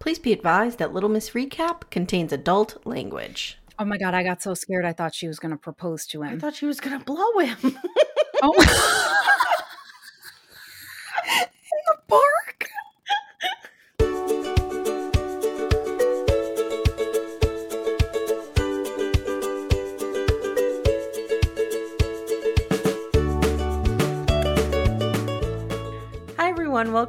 [0.00, 3.58] Please be advised that Little Miss Recap contains adult language.
[3.78, 6.22] Oh my god, I got so scared I thought she was going to propose to
[6.22, 6.36] him.
[6.36, 7.78] I thought she was gonna blow him.
[8.42, 8.54] oh.
[11.32, 12.69] In the park.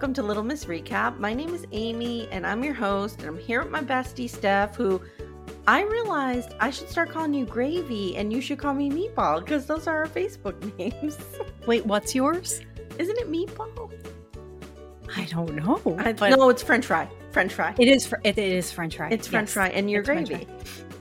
[0.02, 1.20] Welcome to Little Miss Recap.
[1.20, 4.76] My name is Amye and I'm your host, and I'm here with my bestie Steph,
[4.76, 5.00] who
[5.68, 9.68] I realized I should start calling you Gravy and you should call me Meatball because
[9.68, 11.20] those are our Facebook names.
[11.68, 12.62] Wait, what's yours?
[12.98, 13.92] Isn't it Meatball?
[15.16, 15.80] I don't know.
[16.00, 17.08] I, no, it's French fry.
[17.30, 17.76] French fry.
[17.78, 19.10] it is fr- it, is french fry.
[19.12, 20.48] it's French Yes, fry, and you're Gravy.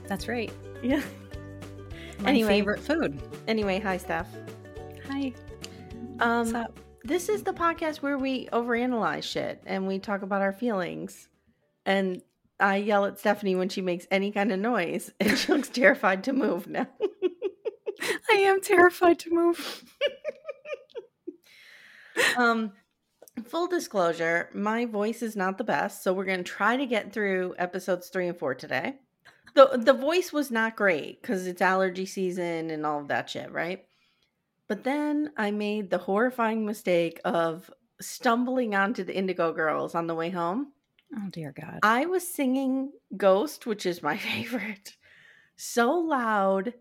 [0.05, 0.51] That's right.
[0.83, 1.01] Yeah.
[2.19, 2.49] My Anyway.
[2.49, 3.19] favorite food.
[3.47, 4.27] Anyway, hi Steph.
[5.09, 5.33] Hi.
[6.19, 6.79] Um, What's up?
[7.03, 11.27] This is the podcast where we overanalyze shit and we talk about our feelings.
[11.85, 12.21] And
[12.59, 16.23] I yell at Stephanie when she makes any kind of noise, and she looks terrified
[16.25, 16.87] to move now.
[18.29, 19.83] I am terrified to move.
[22.37, 22.71] um,
[23.45, 27.55] full disclosure, my voice is not the best, so we're gonna try to get through
[27.57, 28.95] episodes three and four today.
[29.55, 33.51] the The voice was not great because it's allergy season and all of that shit,
[33.51, 33.85] right?
[34.71, 40.15] But then I made the horrifying mistake of stumbling onto the Indigo Girls on the
[40.15, 40.71] way home.
[41.13, 41.79] Oh dear God.
[41.83, 44.95] I was singing Ghost, which is my favorite,
[45.57, 46.73] so loud,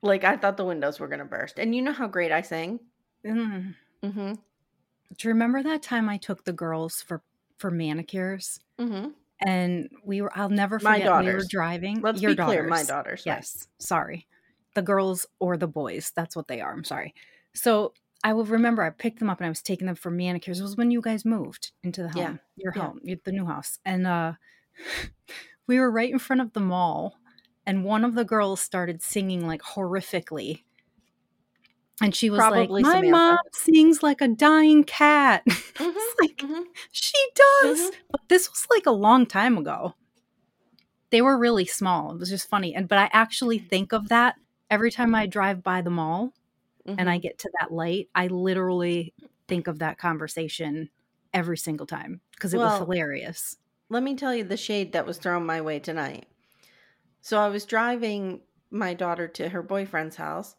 [0.00, 1.58] like I thought the windows were gonna burst.
[1.58, 2.80] And you know how great I sing.
[3.26, 3.74] Mm.
[4.02, 4.32] Mm-hmm.
[4.32, 7.22] Do you remember that time I took the girls for
[7.58, 8.58] for manicures?
[8.78, 9.10] Mm-hmm.
[9.46, 12.00] And we were I'll never My forget we were driving.
[12.00, 12.88] Let's Your be clear, my daughters.
[12.88, 13.22] daughters.
[13.26, 13.68] Yes.
[13.80, 14.26] Sorry.
[14.74, 16.10] The girls or the boys.
[16.16, 16.72] That's what they are.
[16.72, 17.12] I'm sorry.
[17.54, 17.92] So
[18.22, 20.60] I will remember I picked them up and I was taking them for manicures.
[20.60, 22.64] It was when you guys moved into the home, Yeah.
[22.64, 22.82] your Yeah.
[22.82, 23.78] home, the new house.
[23.84, 24.32] And uh,
[25.66, 27.18] we were right in front of the mall.
[27.66, 30.64] And one of the girls started singing like horrifically.
[32.02, 33.10] And she was Probably like, My Samantha.
[33.10, 35.44] mom sings like a dying cat.
[35.74, 36.64] Mhm, It's like, mhm.
[36.92, 37.80] she does.
[37.80, 37.94] Mhm.
[38.12, 39.94] But this was like a long time ago.
[41.10, 42.12] They were really small.
[42.12, 42.74] It was just funny.
[42.74, 44.36] And but I actually think of that
[44.70, 46.32] every time I drive by the mall
[46.86, 47.22] and I Mhm.
[47.22, 48.08] get to that light.
[48.14, 49.14] I literally
[49.48, 50.90] think of that conversation
[51.32, 53.56] every single time because it was hilarious.
[53.90, 56.26] let me tell you the shade that was thrown my way tonight.
[57.20, 60.56] So I was driving my daughter to her boyfriend's house,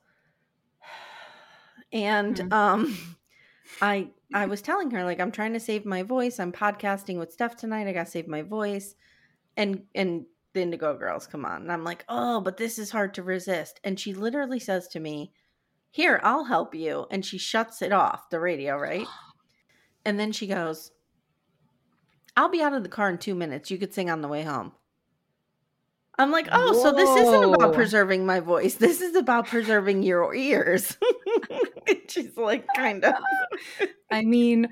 [1.93, 2.53] and Mhm.
[2.53, 2.97] um,
[3.81, 6.39] I I was telling her like I'm trying to save my voice.
[6.39, 7.87] I'm podcasting with Steph tonight.
[7.87, 8.95] I gotta save my voice,
[9.57, 13.13] and and the Indigo Girls come on, and I'm like, oh, but this is hard
[13.15, 13.79] to resist.
[13.83, 15.33] And she literally says to me,
[15.95, 19.07] "Here, I'll help you," and she shuts it off the radio, right?
[20.07, 20.91] And then she goes,
[22.37, 23.71] I'll be out of the car in two minutes.
[23.71, 24.73] You could sing on the way home.
[26.17, 28.75] I'm like, oh, so this isn't about preserving my voice.
[28.75, 30.97] This is about preserving your ears.
[32.07, 33.15] She's like, kind of.
[34.11, 34.69] I mean,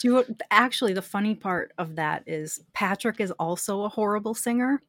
[0.00, 4.82] do you, actually the funny part of that is Patrick is also a horrible singer.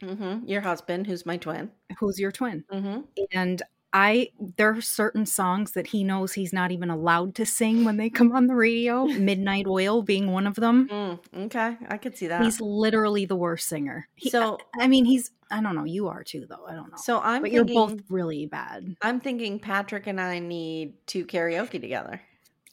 [0.00, 1.70] hmm Your husband, who's my twin.
[1.98, 2.64] Who's your twin?
[2.70, 3.00] hmm
[3.32, 3.60] And
[3.94, 7.98] I there are certain songs that he knows he's not even allowed to sing when
[7.98, 9.04] they come on the radio.
[9.06, 10.88] Midnight Oil being one of them.
[10.88, 12.42] Mm, okay, I could see that.
[12.42, 14.08] He's literally the worst singer.
[14.14, 15.84] He, so, I mean, he's I don't know.
[15.84, 16.64] You are too, though.
[16.66, 16.96] I don't know.
[16.96, 18.96] so I'm but thinking, you're both really bad.
[19.02, 22.22] I'm thinking Patrick and I need to karaoke together.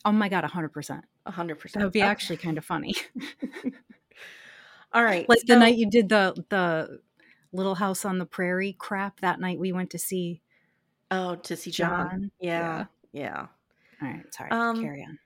[0.06, 1.04] Oh my god, hundred percent.
[1.26, 1.84] A hundred That percent.
[1.84, 2.08] would be Okay.
[2.10, 2.96] actually kind of funny.
[4.94, 5.28] all right.
[5.30, 7.00] like the night you did the the
[7.52, 9.20] Little House on the Prairie crap.
[9.20, 10.42] That night we went to see
[11.12, 12.10] Oh, to see John.
[12.10, 12.32] John.
[12.40, 13.48] Yeah, yeah.
[14.02, 14.52] All right, sorry.
[14.52, 15.18] Um, carry on.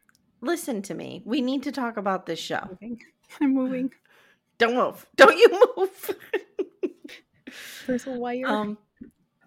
[0.42, 1.22] Listen to me.
[1.26, 2.68] We need to talk about this show.
[2.70, 3.02] Moving.
[3.42, 3.92] I'm moving.
[4.58, 5.06] Don't move.
[5.16, 6.16] Don't you move.
[7.88, 8.48] There's a wire.
[8.48, 8.78] um,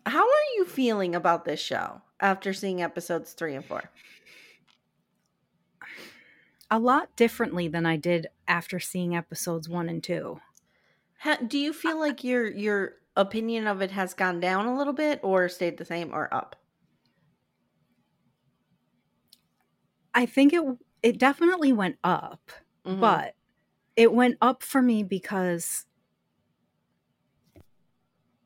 [0.04, 3.90] how are you feeling about this show after seeing episodes three and four?
[6.70, 10.40] a lot differently than I did after seeing episodes one and two.
[11.46, 15.20] Do you feel like your your opinion of it has gone down a little bit,
[15.22, 16.56] or stayed the same, or up?
[20.14, 20.62] I think it
[21.02, 22.50] it definitely went up,
[22.84, 23.00] Mhm.
[23.00, 23.34] but
[23.96, 25.86] it went up for me because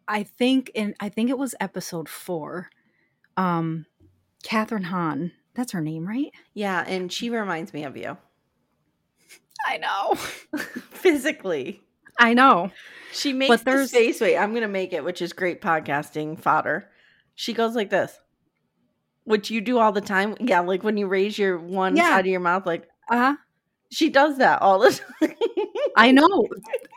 [0.09, 2.71] I think in I think it was episode four.
[3.37, 3.87] Um,
[4.43, 5.33] Kathryn Hahn.
[5.55, 6.33] That's her name, right?
[6.55, 8.17] yeah, and she reminds me of you
[9.67, 10.15] I know.
[10.91, 11.83] physically.
[12.21, 12.71] I know.
[13.13, 14.21] She makes there's- this face.
[14.21, 16.89] Wait, I'm gonna make it, which is great podcasting fodder.
[17.35, 18.17] She goes like this,
[19.25, 20.37] which you do all the time.
[20.39, 22.11] Yeah, like when you raise your one Yeah.
[22.11, 23.37] side of your mouth, like uh huh.
[23.91, 24.91] she does that all the
[25.21, 25.35] time.
[25.97, 26.47] I know.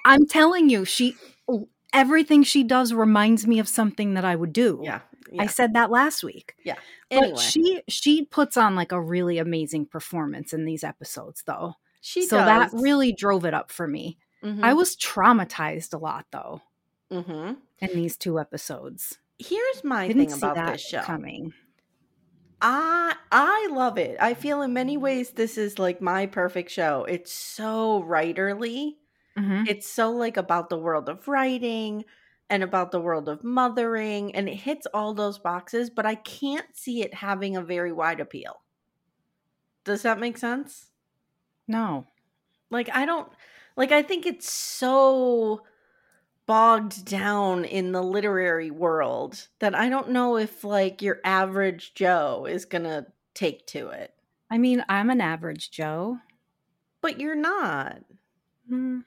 [0.05, 1.15] I'm telling you, she
[1.93, 4.81] everything she does reminds me of something that I would do.
[4.83, 4.99] yeah,
[5.39, 6.55] I said that last week.
[7.09, 11.75] Anyway, But she she puts on like a really amazing performance in these episodes though.
[12.01, 12.71] she so does.
[12.71, 14.17] that really drove it up for me.
[14.43, 16.61] Mhm, I was traumatized a lot though
[17.09, 17.63] mhm.
[17.79, 19.19] in these two episodes.
[19.37, 21.03] Here's my Didn't thing about this show.
[21.03, 21.53] coming.
[22.61, 24.17] I I love it.
[24.19, 27.03] I feel in many ways this is like my perfect show.
[27.05, 28.97] It's so writerly.
[29.37, 29.65] Mhm.
[29.65, 32.05] It's so like about the world of writing
[32.49, 36.75] and about the world of mothering and it hits all those boxes, but I can't
[36.75, 38.63] see it having a very wide appeal.
[39.85, 40.91] Does that make sense?
[41.67, 42.07] No.
[42.69, 43.31] Like I don't
[43.75, 45.61] like I think it's so
[46.45, 52.45] bogged down in the literary world that I don't know if like your average Joe
[52.49, 54.13] is going to take to it.
[54.49, 56.19] I mean, I'm an average Joe.
[57.01, 57.99] But you're not.
[58.67, 58.99] Hmm.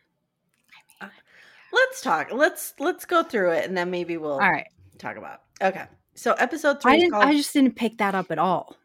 [1.73, 2.33] Let's talk.
[2.33, 4.69] Let's let's go through it and then maybe we'll All right.
[4.99, 5.43] talk about.
[5.61, 5.85] Okay.
[6.15, 8.77] So episode 3 I is didn't called I just didn't pick that up at all.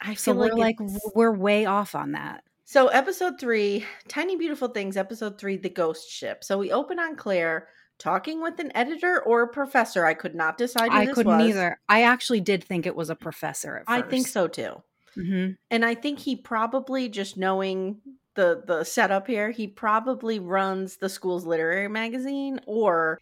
[0.00, 2.42] I So feel we're like like we're way off on that.
[2.70, 6.44] So episode three, Tiny Beautiful Things, episode three, The Ghost Ship.
[6.44, 7.66] So we open on Claire
[7.98, 10.06] talking with an editor or a professor.
[10.06, 11.48] I could not decide who I couldn't was.
[11.48, 11.80] either.
[11.88, 14.80] I actually did think it was a professor at I think so too.
[15.16, 18.02] hmm And I think he probably just knowing
[18.36, 23.18] the the setup here, he probably runs the school's literary magazine or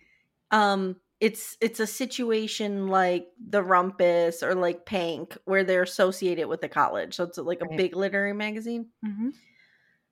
[0.50, 6.60] um it's it's a situation like the Rumpus or like Pank where they're associated with
[6.60, 7.14] the college.
[7.14, 7.76] So it's like a Right.
[7.76, 8.90] big literary magazine.
[9.02, 9.30] hmm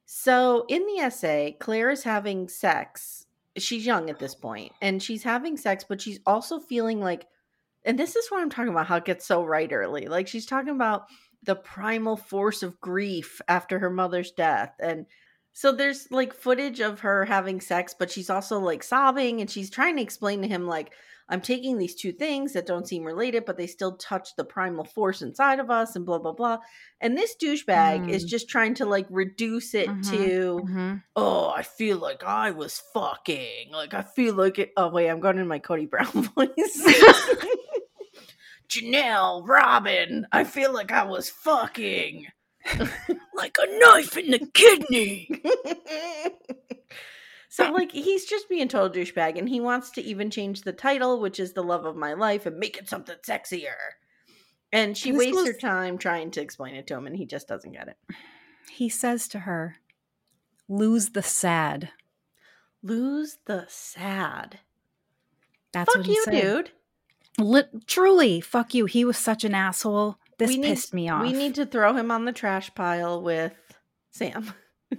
[0.05, 3.27] So in the essay, Claire is having sex.
[3.59, 7.27] She's young at this point, and she's having sex, but she's also feeling like,
[7.85, 10.09] and this is what I'm talking about, how it gets so writerly.
[10.09, 11.07] Like she's talking about
[11.43, 14.75] the primal force of grief after her mother's death.
[14.81, 15.07] And
[15.59, 19.71] so there's like footage of her having sex, but she's also like sobbing and she's
[19.71, 20.93] trying to explain to him, like,
[21.31, 24.85] I'm taking these two things that don't seem related, but they still touch the primal
[24.85, 26.59] force inside of us, and blah, blah, blah.
[27.01, 28.29] And this douchebag is Mm.
[28.29, 32.83] just trying to like reduce it Mhm, to, hmm oh, I feel like I was
[32.93, 33.73] fucking.
[33.73, 34.73] Like, I feel like it.
[34.77, 36.85] Oh, wait, I'm going in my Cody Brown voice.
[38.69, 42.27] Janelle, Robin, I feel like I was fucking.
[43.35, 45.29] like a knife in the kidney.
[47.49, 51.21] so, like, he's just being total douchebag, and he wants to even change the title,
[51.21, 53.75] which is The Love of My Life, and make it something sexier.
[54.73, 57.49] And she This wastes her time trying to explain it to him, and he just
[57.49, 57.97] doesn't get it.
[58.71, 59.77] He says to her,
[60.69, 61.91] "Lose the sad."
[62.83, 64.61] Lose the sad.
[65.73, 66.41] That's Fuck what he you, said.
[66.41, 66.71] dude.
[67.39, 68.87] Lit- truly, fuck you.
[68.87, 70.19] He was such an asshole.
[70.39, 71.23] This We need- pissed me off.
[71.23, 73.55] We need to throw him on the trash pile with
[74.11, 74.53] Sam.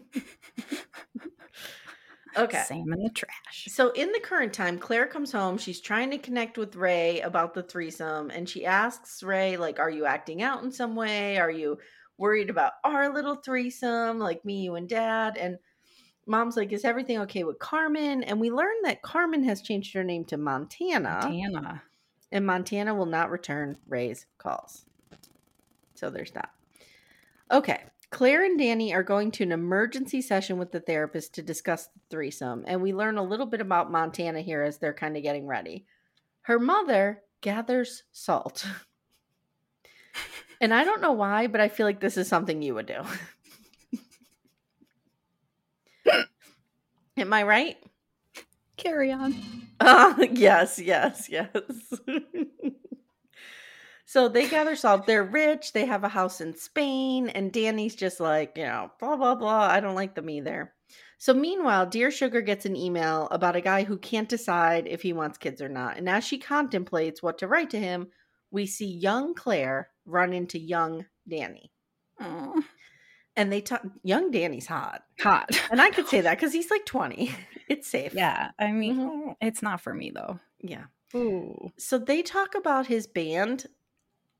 [2.35, 2.61] Okay.
[2.67, 3.67] Sam in the trash.
[3.71, 5.57] So in the current time, Claire comes home.
[5.57, 9.89] She's trying to connect with Rae about the threesome, and she asks Rae, like, "Are
[9.89, 11.39] you acting out in some way?
[11.39, 11.79] Are you
[12.19, 15.57] worried about our little threesome, like me, you, and Dad?" And
[16.27, 20.03] Mom's like, "Is everything okay with Carmen?" And we learn that Carmen has changed her
[20.03, 21.81] name to Montana, Tana.
[22.31, 24.85] and Montana will not return Rae's calls.
[25.97, 26.49] So there's that.
[27.51, 27.83] Okay.
[28.09, 31.99] Claire and Danny are going to an emergency session with the therapist to discuss the
[32.09, 35.45] threesome, and we learn a little bit about Montana here as they're kind of getting
[35.45, 35.85] ready.
[36.43, 38.65] Her mother gathers salt.
[40.61, 43.01] and I don't know why, but I feel like this is something you would do.
[47.17, 47.77] Am I right?
[48.77, 49.35] Carry on.
[49.79, 51.49] Uh, yes, yes, yes.
[54.07, 55.05] so they gather salt.
[55.05, 55.73] They're rich.
[55.73, 57.29] They have a house in Spain.
[57.29, 59.67] And Danny's just like, you know, blah, blah, blah.
[59.67, 60.73] I don't like them either.
[61.19, 65.13] So meanwhile, Dear Sugar gets an email about a guy who can't decide if he
[65.13, 65.97] wants kids or not.
[65.97, 68.07] And as she contemplates what to write to him,
[68.49, 71.71] we see young Claire run into young Danny.
[72.19, 75.03] And they talk, young Danny's hot.
[75.19, 75.49] Hot.
[75.71, 77.31] And I could say that because he's like 20.
[77.69, 78.13] It's safe.
[78.13, 79.35] Yeah, I mean, Mhm.
[79.41, 80.39] it's not for me though.
[80.61, 80.85] Yeah.
[81.13, 81.73] Ooh.
[81.77, 83.65] So they talk about his band,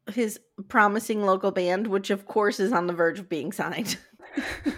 [0.09, 3.97] his promising local band, which of course is on the verge of being signed.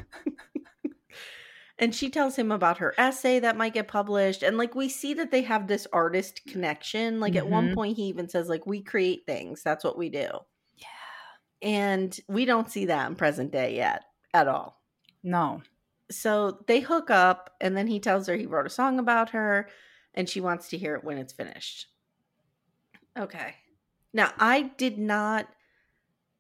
[1.78, 4.44] and she tells him about her essay that might get published.
[4.44, 7.20] And like we see that they have this artist connection.
[7.20, 7.76] Like at one Mhm.
[7.76, 9.64] point, he even says, like, we create things.
[9.64, 10.28] That's what we do.
[10.78, 10.88] Yeah.
[11.62, 14.82] And we don't see that in present day yet at all.
[15.24, 15.62] No.
[16.12, 19.70] So they hook up, and then he tells her he wrote a song about her,
[20.16, 21.88] and she wants to hear it when it's finished.
[23.18, 23.56] Okay.
[24.14, 25.48] Now, I did not.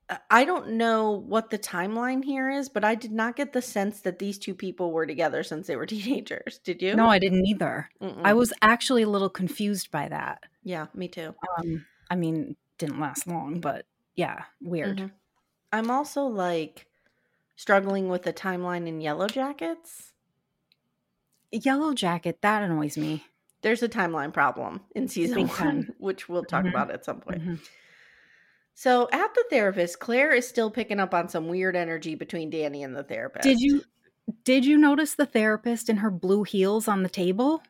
[0.09, 3.61] uh, I don't know what the timeline here is, but I did not get the
[3.61, 6.59] sense that these two people were together since they were teenagers.
[6.63, 6.95] Did you?
[6.95, 7.89] No, I didn't either.
[8.01, 8.21] Mm-mm.
[8.23, 10.43] I was actually a little confused by that.
[10.63, 11.35] Yeah, me too.
[11.57, 13.85] Um, I mean, didn't last long, but
[14.15, 14.97] yeah, weird.
[14.97, 15.11] Mhm.
[15.71, 16.87] I'm also like
[17.55, 20.13] struggling with the timeline in Yellow Jackets.
[21.51, 23.25] Yellow Jacket, that annoys me.
[23.61, 25.95] There's a timeline problem in season Big one, time.
[25.99, 26.69] which we'll talk Mhm.
[26.69, 27.41] about at some point.
[27.43, 27.59] Mhm.
[28.73, 32.83] So at the therapist, Claire is still picking up on some weird energy between Danny
[32.83, 33.43] and the therapist.
[33.43, 33.83] Did you
[34.43, 37.63] did you notice the therapist in her blue heels on the table?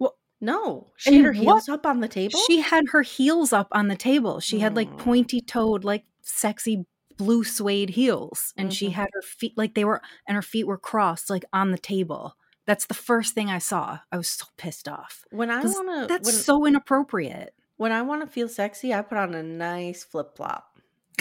[0.00, 2.40] Well, No, she had her heels what- up on the table.
[2.48, 4.40] She had her heels up on the table.
[4.40, 4.98] She had like Mm.
[4.98, 6.84] pointy toed, like sexy
[7.16, 8.52] blue suede heels.
[8.56, 8.92] And she Mhm.
[8.94, 12.36] had her feet like they were and her feet were crossed like on the table.
[12.66, 13.98] That's the first thing I saw.
[14.10, 15.24] I was so pissed off.
[15.30, 17.54] when I want to, That's when, so inappropriate.
[17.76, 20.78] when I want to feel sexy, I put on a nice flip flop.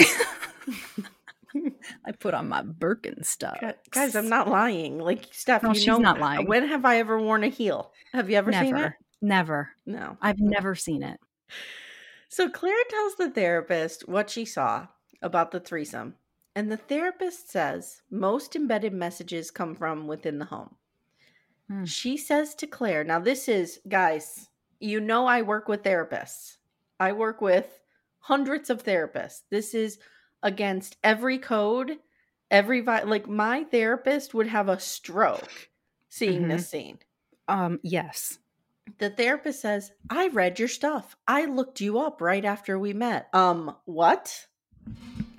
[2.05, 3.73] I put on my Birkenstock.
[3.89, 4.99] Guys, I'm not lying.
[4.99, 6.47] Like Steph, No, you she's know, not lying.
[6.47, 7.91] When have I ever worn a heel?
[8.13, 8.71] Have you ever seen it?
[8.73, 8.95] Never.
[9.21, 9.69] Never.
[9.85, 10.17] No.
[10.21, 11.19] I've never seen it.
[12.29, 14.87] So Claire tells the therapist what she saw
[15.21, 16.15] about the threesome,
[16.55, 20.75] and the therapist says most embedded messages come from within the home.
[21.71, 21.85] Hmm.
[21.85, 24.49] She says to Claire, now this is, guys,
[24.79, 26.57] you know, I work with therapists,
[26.99, 27.81] I work with
[28.19, 29.43] hundreds of therapists.
[29.49, 29.97] This is
[30.43, 31.97] against every code,
[32.49, 35.69] every, vi- like, my therapist would have a stroke
[36.09, 36.99] seeing this scene.
[37.47, 38.37] Um, yes.
[38.97, 41.15] The therapist says, I read your stuff.
[41.25, 43.29] I looked you up right after we met.
[43.33, 44.47] Um, what?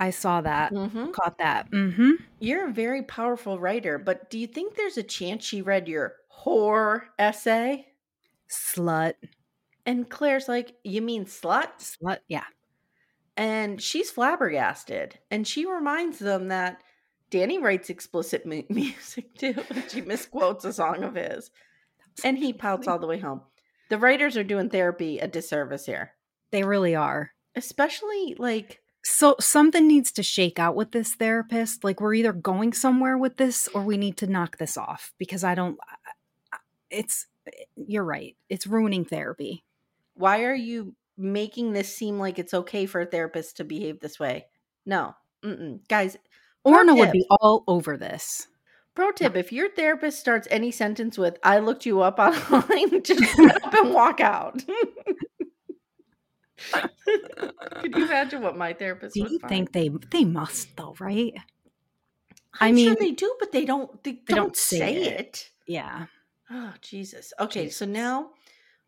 [0.01, 0.73] I saw that.
[0.73, 1.11] Mm-hmm.
[1.11, 1.71] Caught that.
[1.71, 2.13] Mm-hmm.
[2.41, 6.15] You're a very powerful writer, but do you think there's a chance she read your
[6.45, 7.87] whore essay?
[8.51, 9.15] Slut.
[9.87, 11.69] And Claire's like, You mean slut?
[11.79, 12.19] Slut.
[12.29, 12.45] Yeah.
[13.37, 15.19] And she's flabbergasted.
[15.31, 16.83] And she reminds them that
[17.31, 19.55] Danny writes explicit mu- music too.
[19.89, 21.51] she misquotes a song of his.
[22.25, 23.41] And he pouts all the way home.
[23.89, 26.13] The writers are doing therapy a disservice here,
[26.51, 27.31] They really are.
[27.57, 31.85] especially like So something needs to shake out with this therapist.
[31.85, 35.43] Like we're either going somewhere with this or we need to knock this off because
[35.43, 35.79] I don't
[36.93, 37.27] it's
[37.77, 38.37] you're right.
[38.49, 39.65] It's ruining therapy.
[40.15, 44.21] why are you making this seem like it's okay for a therapist to behave this
[44.21, 44.47] way?
[44.87, 45.81] No, Mm-mm.
[45.89, 46.17] guys.
[46.65, 48.47] Orna would be all over this.
[48.95, 52.19] Pro tip: If your therapist starts any sentence with "I looked you up
[52.53, 54.63] online," just get up and walk out.
[57.81, 59.49] Could you imagine what my therapist would Do you find?
[59.49, 61.35] think they they must though, right?
[62.61, 64.03] I'm I sure mean- they do, but they don't.
[64.05, 65.21] They, They don't, don't say, say it.
[65.21, 65.51] it.
[65.67, 66.07] Yeah.
[66.53, 67.33] Oh Jesus.
[67.41, 68.31] Okay, so now,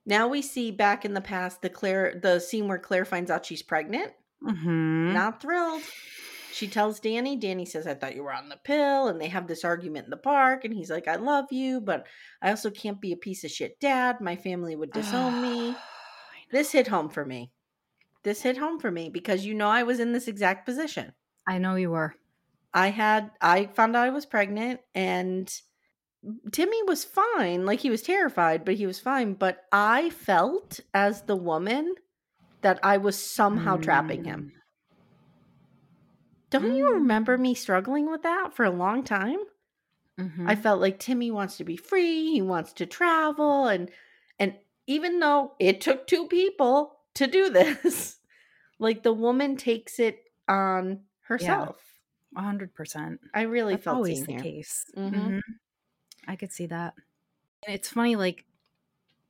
[0.04, 3.46] now we see back in the past the Claire, the scene where Claire finds out
[3.46, 4.12] she's pregnant.
[4.42, 5.14] Mm-hmm.
[5.14, 5.82] Not thrilled.
[6.52, 9.08] She tells Danny, Danny says, I thought you were on the pill.
[9.08, 10.64] And they have this argument in the park.
[10.64, 12.06] And he's like, I love you, but
[12.42, 14.20] I also can't be a piece of shit dad.
[14.20, 15.74] My family would disown me.
[16.52, 17.50] This hit home for me.
[18.22, 21.12] This hit home for me because you know I was in this exact position.
[21.48, 22.14] I know you were.
[22.72, 25.52] I had, I found out I was pregnant and
[26.52, 27.66] Timmy was fine.
[27.66, 29.34] Like he was terrified, but he was fine.
[29.34, 31.94] But I felt as the woman
[32.62, 34.52] that I was somehow trapping him.
[34.54, 34.60] Mm.
[36.50, 36.94] Don't you Mm.
[36.94, 39.40] remember me struggling with that for a long time?
[40.20, 40.48] Mhm.
[40.48, 43.90] I felt like Timmy wants to be free, he wants to travel and
[44.38, 48.18] and even though it took two people to do this,
[48.78, 52.00] like the woman takes it on herself.
[52.36, 53.20] Hundred percent.
[53.34, 54.40] I really That's felt always the here.
[54.40, 54.84] case.
[54.96, 55.12] Mhm.
[55.12, 55.40] Mhm.
[56.26, 56.94] I could see that.
[57.66, 58.44] And it's funny, like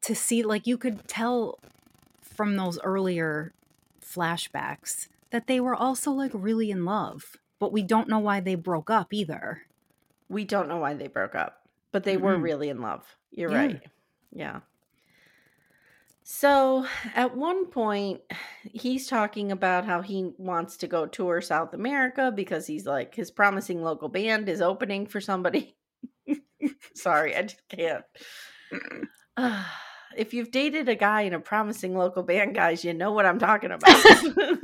[0.02, 1.58] to see, like you could tell
[2.22, 3.52] from those earlier
[4.02, 8.54] flashbacks that they were also like really in love, but we don't know why they
[8.54, 9.62] broke up either.
[10.28, 12.42] We don't know why they broke up, but they were Mm-mm.
[12.42, 13.16] really in love.
[13.30, 13.56] You're Yeah.
[13.56, 13.82] right.
[14.32, 14.60] Yeah.
[16.22, 18.22] So at one point,
[18.62, 23.30] he's talking about how he wants to go tour South America because he's like, his
[23.30, 25.76] promising local band is opening for somebody.
[26.94, 28.04] Sorry, I just can't.
[30.16, 33.38] If you've dated a guy in a promising local band, guys, you know what I'm
[33.40, 34.04] talking about.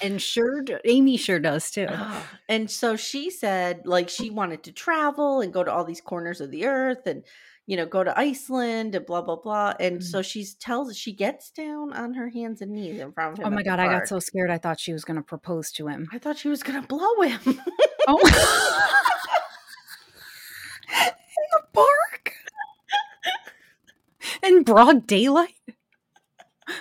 [0.00, 1.88] And sure, Amye sure does too.
[1.90, 6.00] Ah, and so she said like she wanted to travel and go to all these
[6.00, 7.24] corners of the earth and
[7.66, 10.02] you know go to iceland and blah blah blah and Mm.
[10.04, 13.46] so she tells she gets down on her hands and knees in front of him
[13.52, 14.50] Oh my god, I got so scared.
[14.52, 16.08] I thought she was going to propose to him.
[16.12, 17.60] i thought she was gonna blow him
[18.06, 18.20] Oh,
[20.96, 21.12] in
[21.52, 22.34] the park,
[24.44, 25.54] in broad daylight,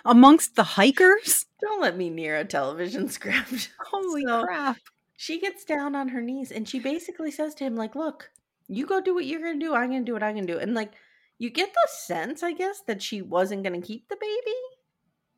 [0.06, 1.46] amongst the hikers.
[1.62, 4.78] don't let me near a television script Holy So, crap!
[5.16, 8.30] she gets down on her knees and she basically says to him like look
[8.68, 10.74] you go do what you're gonna do i'm gonna do what i'm gonna do and
[10.76, 10.92] like
[11.40, 14.58] you get the sense i guess that she wasn't gonna keep the baby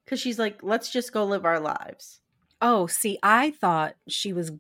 [0.03, 2.19] because she's like let's just go live our lives
[2.61, 4.51] Oh, see, I thought she was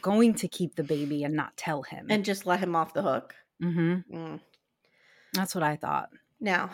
[0.00, 2.06] going to keep the baby and not tell him.
[2.08, 4.38] and just let him off the hook hmm Mm.
[5.32, 6.10] that's what I thought.
[6.40, 6.70] Now,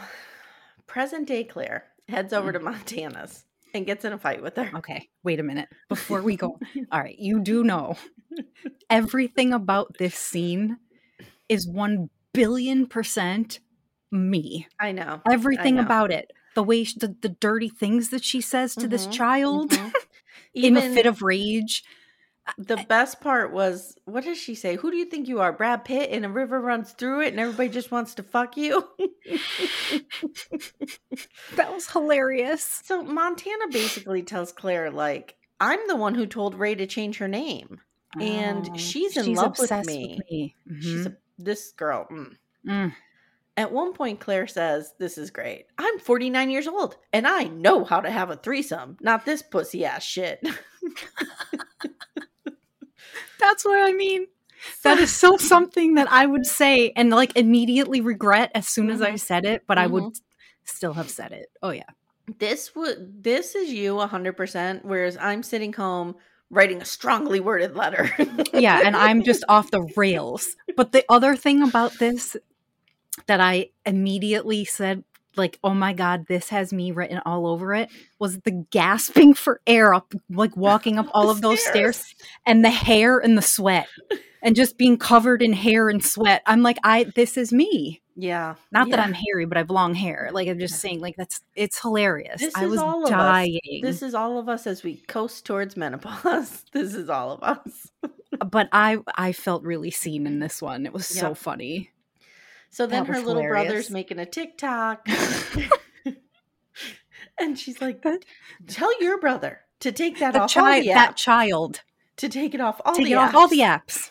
[0.87, 3.45] present day Claire heads over to Montana's
[3.75, 4.71] and gets in a fight with her.
[4.77, 5.69] Okay, wait a minute.
[5.89, 6.59] Before we go,
[6.93, 7.97] all right, you do know
[8.91, 10.79] everything about this scene
[11.49, 13.61] is 1 billion percent
[14.11, 14.67] me.
[14.81, 15.23] I know.
[15.31, 15.83] Everything know.
[15.83, 16.31] about it.
[16.55, 19.93] The way, sh the, the dirty things that she says to this Mhm, child mhm.
[20.55, 21.83] in a fit of rage.
[22.59, 24.75] The best part was what does she say?
[24.77, 25.53] Who do you think you are?
[25.53, 28.89] Brad Pitt and a river runs through it and everybody just wants to fuck you?
[31.57, 32.81] That was hilarious.
[32.85, 37.29] so Montana basically tells Claire, like, I'm the one who told Rae to change her
[37.29, 37.81] name.
[38.21, 40.21] And Oh, she's in love with me.
[40.31, 40.57] me.
[40.81, 41.13] She's Mhm.
[41.13, 42.07] a, this girl.
[42.11, 42.37] mm.
[42.67, 42.95] Mm.
[43.57, 45.67] At one point, Claire says, This is great.
[45.79, 49.85] I'm 49 years old and I know how to have a threesome, not this pussy
[49.85, 50.43] ass shit.
[53.43, 54.27] That's what I mean.
[54.85, 59.03] That is so something that I would say and like immediately regret as soon as
[59.03, 59.21] I Mhm.
[59.21, 60.15] said it, but I would
[60.65, 61.49] still have said it.
[61.63, 61.91] Oh yeah.
[62.39, 66.15] this would this is you 100%, whereas I'm sitting home
[66.51, 68.11] writing a strongly worded letter.
[68.55, 70.55] Yeah, and I'm just off the rails.
[70.77, 72.37] But the other thing about this
[73.27, 75.03] that I immediately said
[75.37, 79.61] like, "Oh my god, this has me written all over it." Was the gasping for
[79.67, 82.15] air up like walking up all of those stairs
[82.47, 83.87] and the hair and the sweat
[84.43, 86.43] and just being covered in hair and sweat.
[86.47, 88.01] I'm like, I this is me.
[88.15, 88.57] Yeah.
[88.71, 89.01] Not that.
[89.01, 90.29] I'm hairy, but I have long hair.
[90.33, 92.41] Like I'm just saying, like that's it's hilarious.
[92.41, 93.11] This I is was all of us.
[93.11, 96.65] dying, This is all of us as we coast towards menopause.
[96.73, 97.91] This is all of us.
[98.51, 100.85] but I I felt really seen in this one.
[100.85, 101.91] It was so funny.
[102.73, 105.07] So then her little brother's making a TikTok.
[107.39, 108.03] and she's like,
[108.67, 111.83] Tell your brother to take that The off all child, the that child,
[112.17, 114.11] to take it off all take the it off all the apps."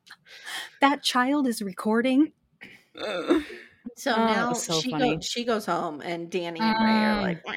[0.80, 2.32] that child is recording.
[3.98, 7.22] So Oh, now so she goes she goes home and Danny and Rae are Mm.
[7.22, 7.54] like "Wah."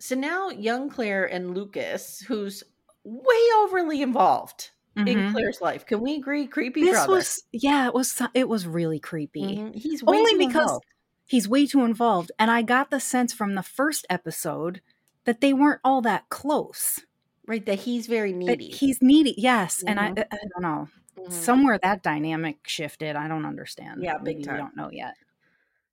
[0.00, 2.64] So now young Claire and Lucas, who's
[3.04, 5.32] way overly involved in Mhm.
[5.32, 5.84] Claire's life.
[5.86, 6.46] Can we agree?
[6.46, 7.12] Creepy This brother.
[7.12, 9.56] was yeah, it was it was really creepy.
[9.58, 9.74] Mhm.
[9.74, 10.84] He's way Only because involved.
[11.26, 14.80] he's way too involved, and I got the sense from the first episode
[15.24, 17.00] that they weren't all that close.
[17.46, 18.68] right that he's very That needy.
[18.70, 20.06] he's needy, yes, and I.
[20.06, 20.88] I don't know.
[21.18, 21.30] Mhm.
[21.30, 23.16] Somewhere that dynamic shifted.
[23.16, 24.02] I don't understand.
[24.02, 24.54] Yeah, big Maybe time.
[24.54, 25.14] We don't know yet.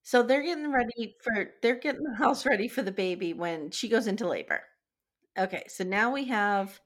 [0.01, 3.89] So they're getting ready for they're getting the house ready for the baby when she
[3.89, 4.61] goes into labor.
[5.37, 6.79] Okay, so now we have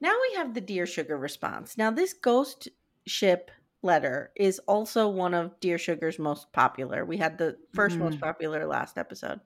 [0.00, 1.76] Now we have the Dear Sugar response.
[1.76, 2.68] Now, this ghost
[3.06, 3.50] ship
[3.82, 7.04] letter is also one of Dear Sugar's most popular.
[7.04, 8.20] We had the 1st most Mm.
[8.20, 9.40] popular last episode.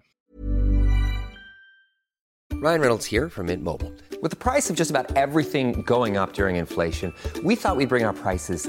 [2.53, 3.93] Ryan Reynolds here from Mint Mobile.
[4.23, 7.12] With the price of just about everything going up during inflation,
[7.43, 8.69] we thought we'd bring our prices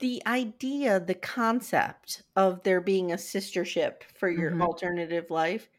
[0.00, 4.60] the idea, the concept of there being a sister ship for your Mhm.
[4.60, 5.70] alternative life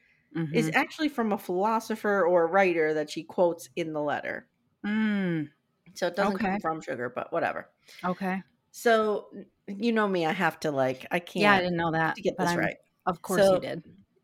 [0.54, 0.76] is Mhm.
[0.76, 4.50] actually from a philosopher or a writer that she quotes in the letter.
[4.84, 5.50] Mm,
[5.96, 7.72] So it doesn't come from sugar, but whatever.
[8.04, 8.44] okay.
[8.72, 9.30] So
[9.68, 12.16] you know me, I have to like I can't Yeah, I didn't know that.
[12.16, 12.78] to get this I'm- right.
[13.06, 13.84] Of course So, you did.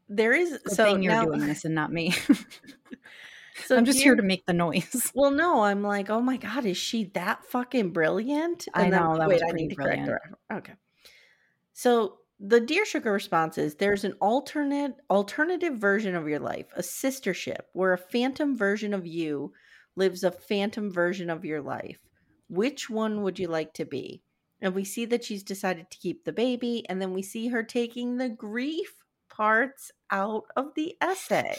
[0.09, 2.13] There is Good so thing you're now, doing this and not me.
[3.65, 5.11] so I'm just here to make the noise.
[5.13, 8.67] Well, no, I'm like, oh my god, is she that fucking brilliant?
[8.73, 10.23] I then, know, that wait, was I pretty need to correct brilliant.
[10.49, 10.57] her.
[10.57, 10.73] Okay.
[11.73, 16.83] So the Dear Sugar response is there's an alternate alternative version of your life, a
[16.83, 19.53] sister ship, where a phantom version of you
[19.95, 21.99] lives a phantom version of your life.
[22.49, 24.23] Which one would you like to be?
[24.61, 27.63] And we see that she's decided to keep the baby, and then we see her
[27.63, 28.95] taking the grief
[29.29, 31.55] parts out of the essay.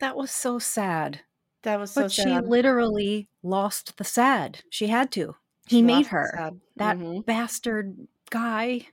[0.00, 1.20] That was so sad.
[1.62, 2.24] That was so sad.
[2.26, 4.60] But she literally lost the sad.
[4.70, 5.36] She had to.
[5.68, 6.32] He She made her.
[6.34, 6.60] sad.
[6.76, 7.24] That Mhm.
[7.26, 8.88] bastard guy.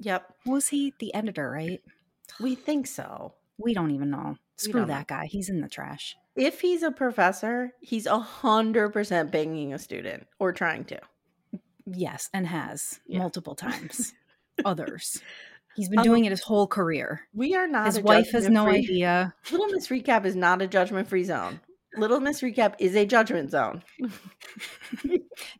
[0.00, 0.34] Yep.
[0.46, 1.80] Was he the editor, right?
[2.40, 3.34] We think so.
[3.56, 4.36] We don't even know.
[4.56, 4.94] Screw don't know.
[4.94, 5.26] that guy.
[5.26, 6.16] He's in the trash.
[6.36, 11.00] If he's a professor, he's a hundred percent banging a student or trying to.
[11.86, 13.20] Yes, and has Yeah.
[13.20, 14.12] multiple times.
[14.64, 15.22] Others.
[15.78, 17.22] He's been Um, doing it his whole career.
[17.32, 17.86] We are not.
[17.86, 19.32] His wife has no idea.
[19.50, 21.60] Little Miss Recap is not a judgment-free zone.
[21.96, 23.82] Little Miss Recap is a judgment zone.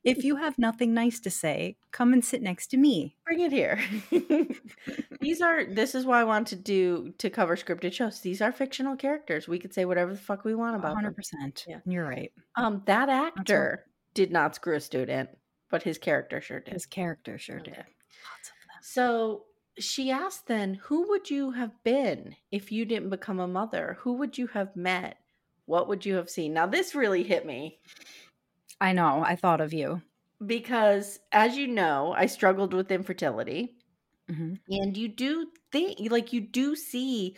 [0.02, 3.14] If you have nothing nice to say, come and sit next to me.
[3.24, 3.78] Bring it here.
[5.20, 5.64] These are.
[5.64, 8.20] This is why I want to do to cover scripted shows.
[8.20, 9.46] These are fictional characters.
[9.46, 11.14] We could say whatever the fuck we want about them.
[11.14, 11.64] 100%.
[11.68, 11.78] Yeah.
[11.86, 12.32] You're right.
[12.56, 15.30] Um, that actor did not screw a student,
[15.70, 16.74] but his character sure did.
[16.74, 17.70] His character sure Okay.
[17.70, 17.76] did.
[17.78, 18.82] Lots of them.
[18.82, 19.44] So
[19.80, 23.98] she asked then, who would you have been if you didn't become a mother?
[24.00, 25.18] Who would you have met?
[25.66, 26.52] What would you have seen?
[26.54, 27.80] Now, this really hit me
[28.80, 29.22] I know.
[29.24, 30.02] I thought of you.
[30.44, 33.76] because, as you know, I struggled with infertility.
[34.28, 37.36] hmm And you do think, like, you do see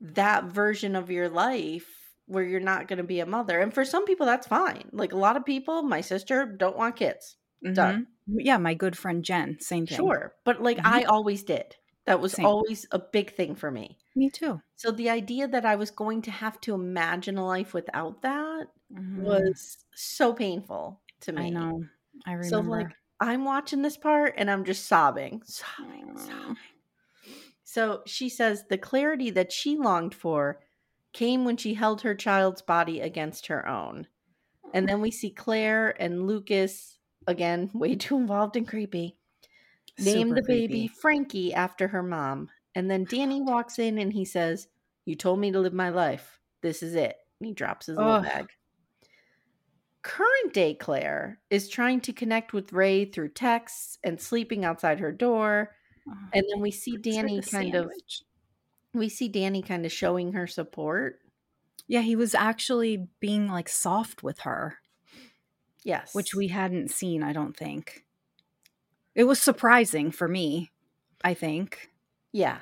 [0.00, 1.88] that version of your life
[2.26, 3.60] where you're not going to be a mother.
[3.60, 4.90] And for some people, that's fine.
[4.92, 7.38] Like, a lot of people, my sister, don't want kids.
[7.72, 8.06] Done.
[8.38, 9.96] Yeah, my good friend Jen, same thing.
[9.96, 10.34] Sure.
[10.44, 10.86] But, like, Mhm.
[10.86, 11.76] I always did.
[12.06, 12.46] That was Same.
[12.46, 13.98] always a big thing for me.
[14.16, 14.60] Me too.
[14.76, 18.68] So the idea that I was going to have to imagine a life without that
[18.92, 19.22] Mhm.
[19.22, 21.42] was so painful to me.
[21.42, 21.84] I know.
[22.26, 22.48] I remember.
[22.48, 22.88] So like
[23.20, 26.56] I'm watching this part and I'm just sobbing, sobbing, sobbing.
[27.64, 30.60] So she says the clarity that she longed for
[31.12, 34.06] came when she held her child's body against her own.
[34.72, 36.98] And then we see Claire and Lucas
[37.30, 39.16] again, way too involved and creepy.
[39.98, 40.88] Name Super the baby creepy.
[40.88, 42.48] Frankie after her mom.
[42.74, 44.68] And then Danny walks in and he says,
[45.04, 46.40] You told me to live my life.
[46.62, 47.16] This is it.
[47.40, 48.22] And he drops his little Ugh.
[48.22, 48.46] bag.
[50.02, 55.12] Current day Claire is trying to connect with Rae through texts and sleeping outside her
[55.12, 55.74] door.
[56.32, 57.90] And then we see Danny kind of
[58.94, 61.20] we see Danny kind of showing her support.
[61.86, 64.78] Yeah, he was actually being like soft with her,
[65.84, 66.14] Yes.
[66.14, 68.04] which we hadn't seen, I don't think.
[69.14, 70.70] It was surprising for me,
[71.24, 71.90] I think.
[72.32, 72.58] Yeah.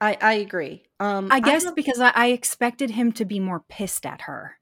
[0.00, 0.82] I I agree.
[1.00, 4.58] Um I guess don't- because I, I expected him to be more pissed at her.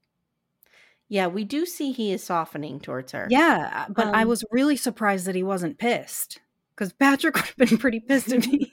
[1.08, 3.26] yeah, we do see he is softening towards her.
[3.30, 6.40] Yeah, but I Um, was really surprised that he wasn't pissed
[6.74, 8.72] because Patrick would have been pretty pissed at me.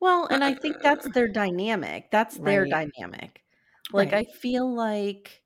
[0.00, 2.10] Well, and I think that's their dynamic.
[2.10, 2.90] That's their Right.
[2.98, 3.42] dynamic.
[3.92, 4.26] Like Right.
[4.28, 5.42] I feel like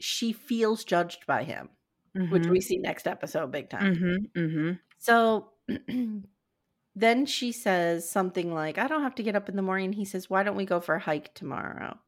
[0.00, 1.68] she feels judged by him,
[2.14, 3.94] which we see next episode big time.
[3.94, 4.72] Mm-hmm, mm-hmm.
[4.98, 5.50] So
[6.94, 9.92] then she says something like, I don't have to get up in the morning.
[9.92, 11.98] He says, Why don't we go for a hike tomorrow?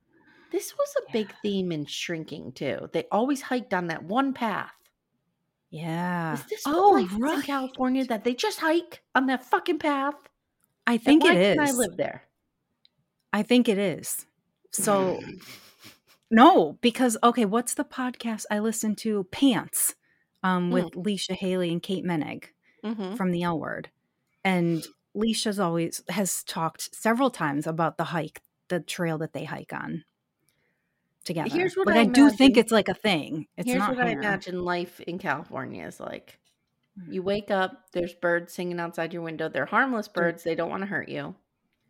[0.52, 2.88] This was a big theme in shrinking too.
[2.92, 4.72] They always hiked on that one path.
[5.70, 6.34] Yeah.
[6.34, 7.42] Is this oh, is in.
[7.42, 10.14] California that they just hike on that fucking path?
[10.86, 11.56] I think it is.
[11.56, 12.22] can I live there?
[13.32, 14.26] I think it is.
[14.70, 15.18] So
[16.30, 19.24] No, because okay, what's the podcast I listen to?
[19.24, 19.94] Pants,
[20.42, 22.46] um, with Leisha Hailey and Kate Moennig
[22.84, 23.16] Mhm.
[23.16, 23.90] from the L Word,
[24.42, 24.84] and
[25.14, 30.04] Leisha's always has talked several times about the hike, the trail that they hike on
[31.24, 31.50] together.
[31.54, 33.46] Here's what like I I, do think it's like a thing.
[33.56, 36.38] It's Here's what I imagine life in California is like.
[36.98, 37.12] Mm.
[37.14, 39.48] You wake up, there's birds singing outside your window.
[39.48, 40.44] They're harmless birds.
[40.44, 41.34] They don't want to hurt you.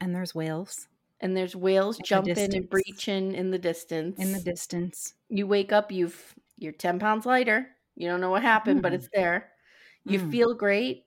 [0.00, 0.88] And there's whales
[1.24, 4.18] And there's whales In the jumping and breaching in the distance.
[4.20, 5.14] in the distance.
[5.30, 7.66] you wake up, you've you're 10 pounds lighter.
[7.96, 8.96] You don't know what happened, but Mm.
[8.96, 9.50] it's there.
[10.04, 10.30] You Mm.
[10.30, 11.06] feel great.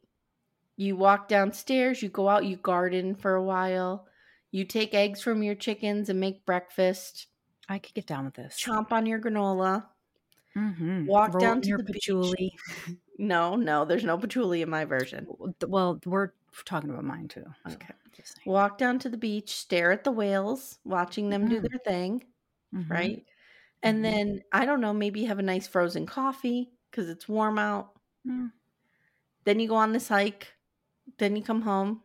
[0.76, 4.08] You walk downstairs, you go out, you garden for a while.
[4.52, 7.28] You take eggs from your chickens and make breakfast.
[7.70, 8.60] I could get down with this.
[8.60, 9.86] Chomp on your granola.
[10.56, 11.06] Mm-hmm.
[11.06, 12.08] Walk down to your the beach.
[12.08, 12.52] patchouli.
[13.20, 15.26] No, no, there's no patchouli in my version.
[15.68, 16.34] Well, we're
[16.66, 17.46] talking about mine too.
[17.70, 17.94] Okay.
[18.46, 21.70] Walk down to the beach, stare at the whales, watching them do Mm.
[21.70, 22.24] their thing,
[22.74, 22.90] Mhm.
[22.90, 23.26] right?
[23.84, 24.02] And Mhm.
[24.04, 27.94] then I don't know, maybe have a nice frozen coffee because it's warm out.
[28.26, 28.52] Mm.
[29.44, 30.54] Then you go on this hike.
[31.20, 32.04] Then you come home.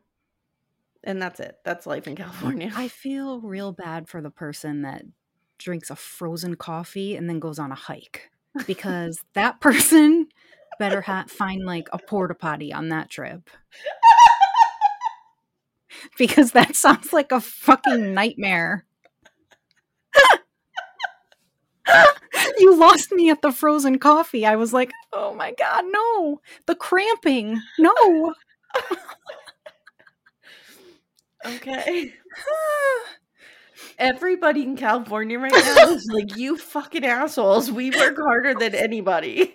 [1.05, 1.59] And that's it.
[1.65, 2.15] That's life in
[2.61, 2.71] California.
[2.77, 5.03] I feel real bad for the person that
[5.59, 8.31] drinks a frozen coffee and then goes on a hike
[8.67, 10.29] because that person
[10.79, 13.49] better ha- find like a porta potty on that trip
[16.19, 18.85] because that sounds like a fucking nightmare.
[22.59, 24.47] you lost me at the frozen coffee.
[24.47, 26.41] I was like, oh my God, no.
[26.67, 27.61] The cramping.
[27.79, 28.35] No.
[31.47, 32.13] okay.
[33.99, 37.71] Everybody in California right now is like, you fucking assholes.
[37.71, 39.55] We work harder than anybody.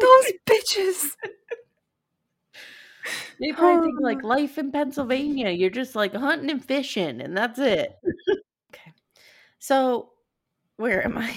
[0.00, 1.16] Those bitches.
[3.40, 4.28] They probably think like oh.
[4.28, 5.50] life in Pennsylvania.
[5.50, 7.98] You're just like hunting and fishing, and that's it.
[8.70, 8.92] okay.
[9.58, 10.10] So,
[10.76, 11.34] where am I?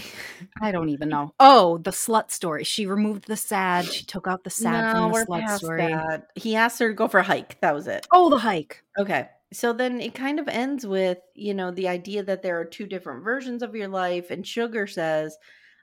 [0.62, 1.34] I don't even know.
[1.40, 2.64] Oh, the slut story.
[2.64, 3.86] She removed the sad.
[3.86, 5.88] She took out the sad no, from the we're slut past story.
[5.88, 6.28] that.
[6.36, 7.60] He asked her to go for a hike.
[7.62, 8.08] That was it.
[8.12, 8.84] Oh, the hike.
[8.98, 9.30] Okay.
[9.54, 12.88] So then it kind of ends with, you know, the idea that there are two
[12.88, 14.32] different versions of your life.
[14.32, 15.38] And Sugar says,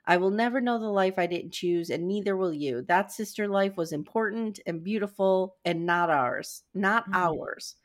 [0.05, 2.81] I will never know the life I didn't choose, and neither will you.
[2.83, 7.15] That sister life was important and beautiful and not ours, not Mhm.
[7.15, 7.75] ours.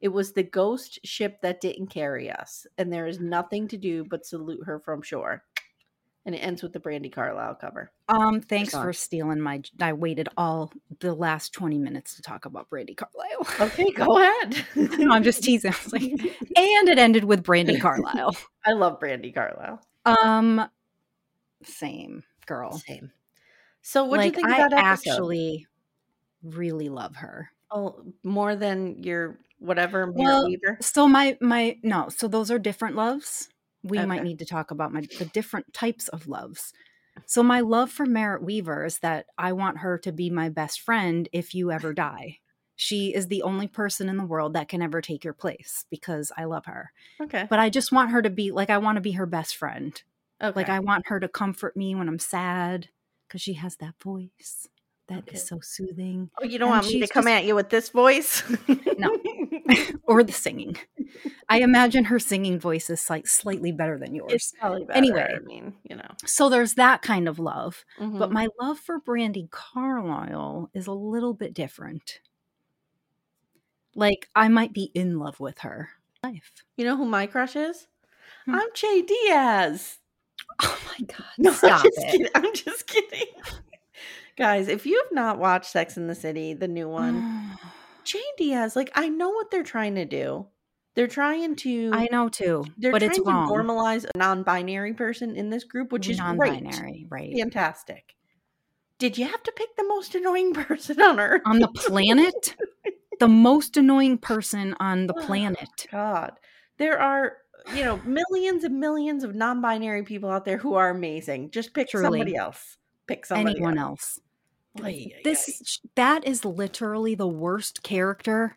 [0.00, 4.04] It was the ghost ship that didn't carry us, and there is nothing to do
[4.04, 5.44] but salute her from shore.
[6.24, 7.90] And it ends with the Brandi Carlile cover.
[8.08, 9.62] Um, thanks for stealing my.
[9.80, 13.46] I waited all the last twenty minutes to talk about Brandi Carlile.
[13.68, 14.64] Okay, go ahead.
[14.98, 15.72] no, I'm just teasing.
[15.72, 18.36] I was like, and it ended with Brandi Carlile.
[18.66, 19.80] I love Brandi Carlile.
[20.04, 20.68] Um,
[21.64, 22.72] same girl.
[22.86, 23.10] Same.
[23.82, 25.66] So what do you like think I about actually
[26.42, 27.50] really love her.
[27.70, 30.78] Oh, more than your whatever Well, Wever.
[30.80, 33.48] So my my no, so those are different loves.
[33.82, 36.72] We might need to talk about my the different types of loves.
[37.26, 40.80] So my love for Merritt Wever is that I want her to be my best
[40.80, 42.38] friend if you ever die.
[42.76, 46.30] She is the only person in the world that can ever take your place because
[46.36, 46.92] I love her.
[47.20, 47.46] Okay.
[47.50, 50.00] But I just want her to be like I want to be her best friend.
[50.42, 50.52] Okay.
[50.54, 52.88] Like I want her to comfort me when I'm sad
[53.26, 54.68] because she has that voice
[55.08, 55.36] that is Okay.
[55.38, 56.30] so soothing.
[56.40, 58.42] oh, you don't and want me to come just- at you with this voice?
[58.98, 59.16] No.
[60.04, 60.76] or the singing.
[61.48, 64.32] I imagine her singing voice is like slightly better than yours.
[64.32, 64.96] it's probably better.
[64.98, 65.32] Anyway.
[65.34, 66.10] I mean, you know.
[66.26, 67.84] So there's that kind of love.
[67.98, 68.32] But Mhm.
[68.32, 72.20] my love for Brandi Carlile is a little bit different.
[73.94, 75.90] Like I might be in love with her.
[76.22, 76.52] Life.
[76.76, 77.86] you know who my crush is?
[78.44, 78.56] Hmm.
[78.56, 79.97] I'm Che Diaz.
[80.62, 81.24] Oh my god.
[81.38, 82.10] No, Stop I'm just it.
[82.10, 82.28] kidding.
[82.34, 83.26] I'm just kidding.
[84.36, 87.56] Guys, if you have not watched Sex in the City, the new one,
[88.04, 90.46] Che Diaz, like I know what they're trying to do.
[90.94, 93.48] They're trying to I know too, they're but trying it's to wrong.
[93.48, 96.62] normalize a non-binary person in this group, which is great.
[96.64, 97.32] non-binary, right?
[97.38, 98.14] Fantastic.
[98.98, 101.42] Did you have to pick the most annoying person on earth?
[101.46, 102.56] On the planet,
[103.20, 105.86] the most annoying person on the oh planet.
[105.92, 106.32] God.
[106.78, 107.36] There are,
[107.74, 111.50] you know, millions and millions of non-binary people out there who are amazing.
[111.50, 112.04] Just pick Truly.
[112.18, 112.76] somebody else.
[113.06, 114.18] Pick somebody Anyone else.
[114.78, 114.94] else.
[115.24, 118.54] This that is literally the worst character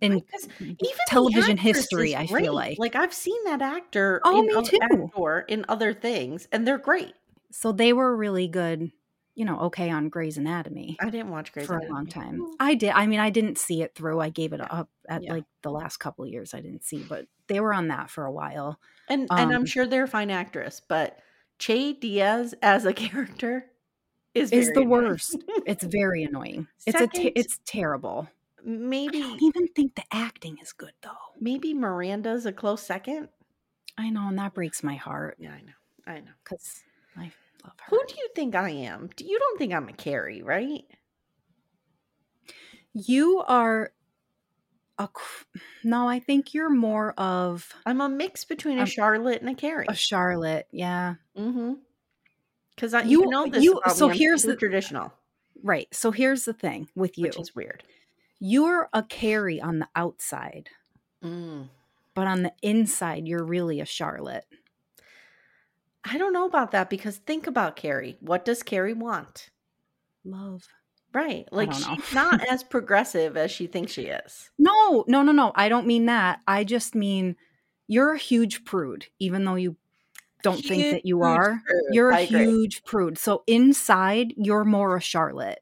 [0.00, 0.22] in
[0.60, 2.16] even television history.
[2.16, 2.78] I feel like.
[2.78, 4.78] like I've seen that actor Oh, in me too.
[4.80, 7.12] actor in other things, and they're great.
[7.50, 8.90] so they were really good.
[9.36, 12.40] You know, okay on Grey's Anatomy I didn't watch Grey's for a long time.
[12.60, 12.90] I did.
[12.90, 14.20] I mean, I didn't see it through.
[14.20, 15.32] I gave it up at Yeah.
[15.32, 16.54] like the last couple of years.
[16.54, 18.78] I didn't see, but they were on that for a while.
[19.08, 21.18] And and I'm Um, sure they're a fine actress, but
[21.58, 23.66] Che Diaz as a character
[24.34, 24.88] is Is the annoying.
[24.88, 25.36] worst.
[25.66, 26.66] It's very annoying.
[26.86, 27.06] It's a.
[27.08, 28.28] Te- it's terrible.
[28.58, 31.10] I maybe don't even think the acting is good though.
[31.40, 33.28] maybe Miranda's a close second.
[33.98, 35.36] I know, and that breaks my heart.
[35.38, 35.72] Yeah, I know.
[36.06, 36.32] I know.
[36.42, 36.82] because
[37.16, 37.30] I
[37.64, 37.86] love her.
[37.96, 39.10] Who do you think I am?
[39.18, 40.84] You don't think I'm a Carrie, right?
[42.92, 43.92] You are
[44.98, 45.08] a
[45.82, 46.08] no.
[46.08, 49.86] I think you're more of I'm a mix between a Um, Charlotte and a Carrie.
[49.88, 50.68] a Charlotte.
[50.70, 51.74] Yeah, Mm-hmm.
[52.74, 55.12] Because I You- you know this you- so me, here's the- traditional,
[55.62, 55.88] right.
[55.92, 57.22] So here's the thing with you.
[57.24, 57.82] which is weird.
[58.40, 60.70] You're a Carrie on the outside,
[61.22, 61.68] Mm.
[62.14, 64.44] but on the inside, you're really a Charlotte.
[66.04, 68.16] I don't know about that because think about Carrie.
[68.20, 69.50] What does Carrie want?
[70.24, 70.62] Love.
[71.12, 71.46] Right.
[71.52, 74.50] Like she's not as progressive as she thinks she is.
[74.58, 75.52] No, no, no, no.
[75.54, 76.40] I don't mean that.
[76.46, 77.36] I just mean
[77.86, 79.76] you're a huge prude, even though you
[80.42, 81.60] don't think that you are.
[81.66, 81.94] prude.
[81.94, 83.16] You're a huge prude.
[83.18, 85.60] So inside, you're more a Charlotte.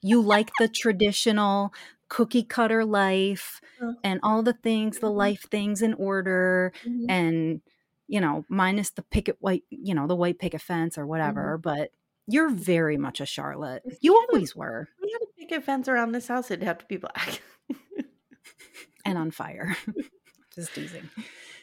[0.00, 1.74] You like the traditional
[2.08, 5.16] cookie cutter life Uh, and all the things, the mhm.
[5.16, 7.06] life things in order, Mhm.
[7.08, 7.60] and
[8.08, 11.58] you know, minus the picket white, you know, the white picket fence or whatever.
[11.58, 11.90] But
[12.26, 13.82] you're very much a Charlotte.
[14.00, 16.96] You always were, We had a picket fence around this house, it'd have to be
[16.96, 17.40] black.
[19.04, 19.76] and on fire.
[20.54, 21.08] Just teasing.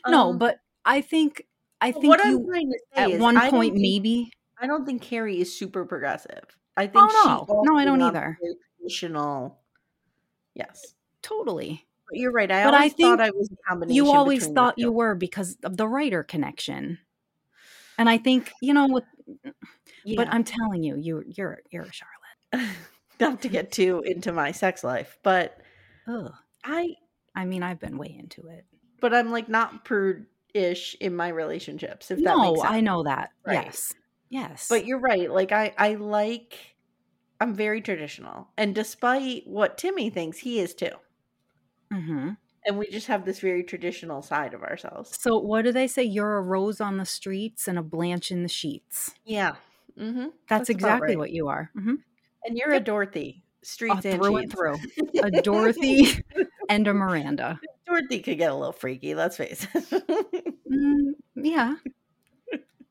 [0.08, 1.44] no, Um, but I think
[1.82, 4.32] I think what I'm you trying to say at one point think- maybe.
[4.58, 6.44] I don't think Carrie is super progressive.
[6.78, 7.62] I think Oh, she no.
[7.64, 8.38] No, I don't either.
[8.80, 9.60] Traditional.
[10.54, 10.94] Yes.
[11.22, 11.86] Totally.
[12.12, 12.52] You're right.
[12.52, 13.96] I But I always thought think I was a combination.
[13.96, 17.00] You always thought you were because of the writer connection.
[17.98, 19.04] And I think, you know, with
[20.16, 22.76] but I'm telling you, you you're you're a Charlotte.
[23.20, 25.58] not to get too into my sex life, but
[26.08, 26.32] Ugh.
[26.64, 26.96] I
[27.36, 28.66] I mean, I've been way into it.
[29.02, 32.74] but I'm like not prude-ish in my relationships, if that No, makes sense.
[32.74, 33.32] I know that.
[33.46, 33.66] Right.
[33.66, 33.94] Yes.
[34.30, 34.68] Yes.
[34.70, 35.32] But you're right.
[35.32, 36.76] Like I I like
[37.40, 38.48] I'm very traditional.
[38.58, 40.92] And despite what Timmy thinks, he is too.
[41.92, 42.32] Hmm
[42.66, 45.18] And we just have this very traditional side of ourselves.
[45.20, 46.04] So what do they say?
[46.04, 49.14] You're a rose on the streets and a Blanche in the sheets.
[49.26, 49.56] Yeah.
[50.00, 50.28] Mm-hmm.
[50.50, 51.72] That's, exactly what you are.
[51.74, 51.96] hmm
[52.44, 53.44] And you're a Dorothy.
[53.64, 54.54] Streets and through and sheets.
[54.54, 54.76] through.
[55.24, 56.24] A Dorothy
[56.70, 57.60] and a Miranda.
[57.88, 60.56] Dorothy could get a little freaky, let's face it.
[60.72, 61.76] Mm, yeah.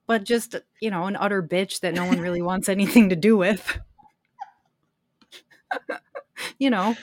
[0.06, 3.36] But just, you know, an utter bitch that no one really wants anything to do
[3.36, 3.80] with.
[6.58, 6.94] you know,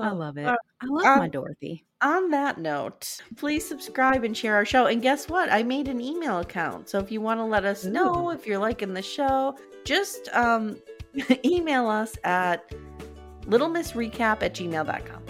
[0.00, 0.14] I Oh.
[0.14, 0.46] love it.
[0.46, 1.84] Uh, I love my um, Dorothy.
[2.02, 4.86] On that note, please subscribe and share our show.
[4.86, 5.50] And guess what?
[5.50, 6.88] I made an email account.
[6.88, 10.76] So if you want to let us know if you're liking the show, just um,
[11.44, 12.72] email us at
[13.42, 15.22] littlemissrecap at gmail.com.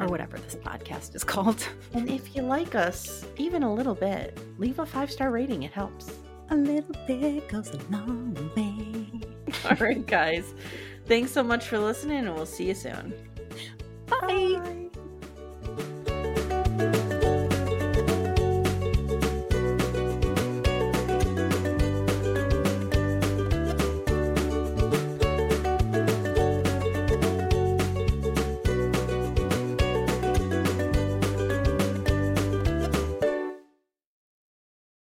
[0.00, 1.66] Or whatever this podcast is called.
[1.92, 5.62] And if you like us even a little bit, leave a five star rating.
[5.64, 6.10] It helps.
[6.50, 9.20] A little bit goes a long way.
[9.70, 10.54] All right, guys.
[11.06, 13.12] Thanks so much for listening, and we'll see you soon.
[14.20, 14.60] Bye.
[14.62, 14.91] Bye.